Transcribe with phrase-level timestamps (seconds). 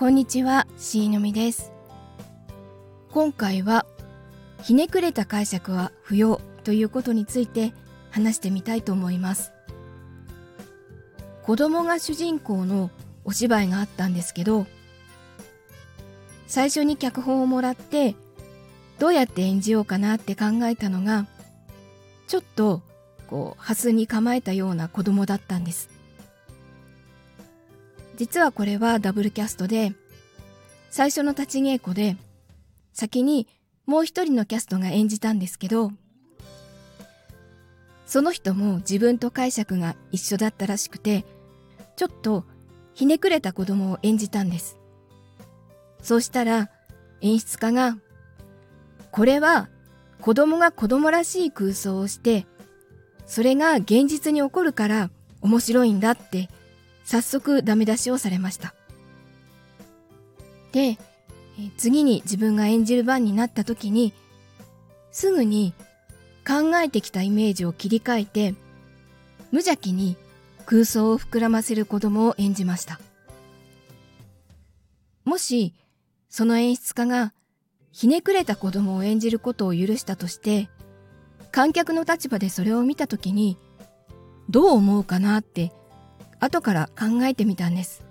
[0.00, 1.72] こんにちは、しーのみです。
[3.10, 3.84] 今回は、
[4.62, 7.74] ひねくれた解釈は不要ということについて
[8.10, 9.52] 話してみたいと思います。
[11.42, 12.90] 子供が主人公の
[13.26, 14.66] お芝居があったんですけど、
[16.46, 18.16] 最初に脚本をもらって、
[18.98, 21.26] どうやって演じようかなって考えたのが、
[22.26, 22.80] ちょっと、
[23.26, 25.99] こう、ハスに構えたような子供だったんです。
[28.16, 29.92] 実はこれはダブルキャストで、
[30.90, 32.16] 最初の立ち稽古で、
[32.92, 33.46] 先に
[33.86, 35.92] もう一人のキャストが演じたんですけど、
[38.06, 41.24] その人も自分と解釈が一緒だったらしくて、
[41.96, 42.44] ちょっと
[42.94, 44.78] ひねくれた子供を演じたんです。
[46.02, 46.70] そうしたら
[47.20, 47.98] 演出家が、
[49.12, 49.68] これは
[50.20, 52.46] 子供が子供らしい空想をして、
[53.26, 56.48] それが現実に起こるから面白いんだって
[57.10, 58.72] 早速ダメ出しをされました。
[60.70, 60.96] で、
[61.76, 64.12] 次に自分が演じる番になった時に、
[65.10, 65.74] すぐに
[66.46, 68.54] 考えてきたイメージを切り替えて、
[69.50, 70.16] 無邪気に
[70.66, 73.00] 空想を膨らませる子供を演じました。
[75.24, 75.74] もし、
[76.28, 77.32] その演出家が
[77.90, 80.70] ひねくれた子供を演じることを許したとして、
[81.50, 83.58] 観客の立場でそれを見た時に、
[84.48, 85.72] どう思うかなって
[86.40, 88.02] 後から考えてみたんです。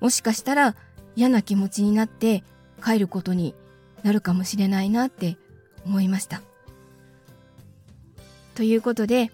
[0.00, 0.76] もしかしたら
[1.16, 2.44] 嫌な気持ちになって
[2.84, 3.54] 帰ることに
[4.02, 5.36] なるかもしれないなって
[5.84, 6.42] 思いました。
[8.54, 9.30] ということで、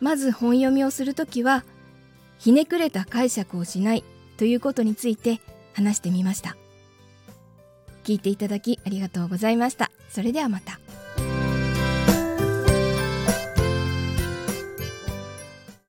[0.00, 1.64] まず本読みをするときは、
[2.38, 4.04] ひねくれた解釈をしない
[4.36, 5.40] ということについて
[5.74, 6.56] 話してみました。
[8.04, 9.90] 聞いていただきありがとうございました。
[10.08, 10.80] それではまた。